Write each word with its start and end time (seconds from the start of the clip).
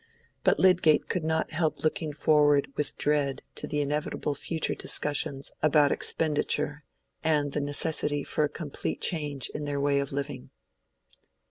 But 0.43 0.59
Lydgate 0.59 1.07
could 1.09 1.23
not 1.23 1.51
help 1.51 1.83
looking 1.83 2.11
forward 2.11 2.69
with 2.75 2.97
dread 2.97 3.43
to 3.53 3.67
the 3.67 3.81
inevitable 3.81 4.33
future 4.33 4.73
discussions 4.73 5.51
about 5.61 5.91
expenditure 5.91 6.81
and 7.23 7.51
the 7.51 7.61
necessity 7.61 8.23
for 8.23 8.43
a 8.45 8.49
complete 8.49 8.99
change 8.99 9.49
in 9.53 9.65
their 9.65 9.79
way 9.79 9.99
of 9.99 10.11
living. 10.11 10.49